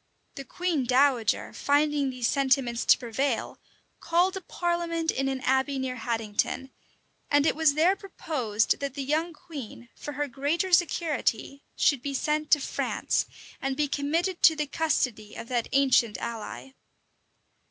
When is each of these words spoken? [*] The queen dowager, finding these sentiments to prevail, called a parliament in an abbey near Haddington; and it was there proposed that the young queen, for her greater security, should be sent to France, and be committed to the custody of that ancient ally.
[*] 0.00 0.34
The 0.34 0.44
queen 0.44 0.84
dowager, 0.84 1.54
finding 1.54 2.10
these 2.10 2.28
sentiments 2.28 2.84
to 2.84 2.98
prevail, 2.98 3.58
called 3.98 4.36
a 4.36 4.42
parliament 4.42 5.10
in 5.10 5.26
an 5.26 5.40
abbey 5.40 5.78
near 5.78 5.96
Haddington; 5.96 6.70
and 7.30 7.46
it 7.46 7.56
was 7.56 7.72
there 7.72 7.96
proposed 7.96 8.80
that 8.80 8.92
the 8.92 9.02
young 9.02 9.32
queen, 9.32 9.88
for 9.94 10.12
her 10.12 10.28
greater 10.28 10.70
security, 10.74 11.62
should 11.76 12.02
be 12.02 12.12
sent 12.12 12.50
to 12.50 12.60
France, 12.60 13.24
and 13.58 13.74
be 13.74 13.88
committed 13.88 14.42
to 14.42 14.54
the 14.54 14.66
custody 14.66 15.34
of 15.34 15.48
that 15.48 15.68
ancient 15.72 16.18
ally. 16.18 16.72